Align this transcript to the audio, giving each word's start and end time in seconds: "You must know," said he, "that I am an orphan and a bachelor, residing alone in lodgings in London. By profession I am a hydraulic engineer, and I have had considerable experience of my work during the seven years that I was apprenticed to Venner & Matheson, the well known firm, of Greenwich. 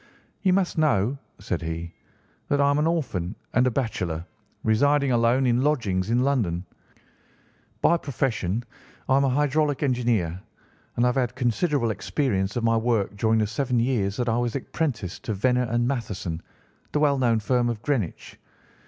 "You 0.41 0.51
must 0.51 0.79
know," 0.79 1.19
said 1.37 1.61
he, 1.61 1.93
"that 2.49 2.59
I 2.59 2.71
am 2.71 2.79
an 2.79 2.87
orphan 2.87 3.35
and 3.53 3.67
a 3.67 3.69
bachelor, 3.69 4.25
residing 4.63 5.11
alone 5.11 5.45
in 5.45 5.61
lodgings 5.61 6.09
in 6.09 6.23
London. 6.23 6.65
By 7.83 7.97
profession 7.97 8.63
I 9.07 9.17
am 9.17 9.23
a 9.25 9.29
hydraulic 9.29 9.83
engineer, 9.83 10.41
and 10.95 11.05
I 11.05 11.09
have 11.09 11.15
had 11.17 11.35
considerable 11.35 11.91
experience 11.91 12.55
of 12.55 12.63
my 12.63 12.77
work 12.77 13.15
during 13.15 13.37
the 13.37 13.45
seven 13.45 13.77
years 13.79 14.17
that 14.17 14.27
I 14.27 14.39
was 14.39 14.55
apprenticed 14.55 15.21
to 15.25 15.35
Venner 15.35 15.77
& 15.77 15.77
Matheson, 15.77 16.41
the 16.93 16.99
well 16.99 17.19
known 17.19 17.39
firm, 17.39 17.69
of 17.69 17.79
Greenwich. 17.83 18.39